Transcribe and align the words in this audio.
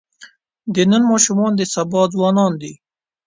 د 0.73 0.75
نن 0.91 1.03
ماشومان 1.11 1.51
د 1.55 1.61
سبا 1.73 2.01
ځوانان 2.13 2.51
دي. 2.61 2.73